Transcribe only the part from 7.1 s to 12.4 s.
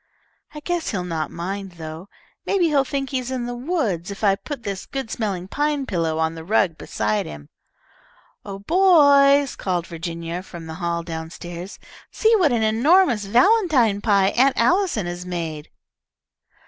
him." "Oh, boys," called Virginia from the hall down stairs. "See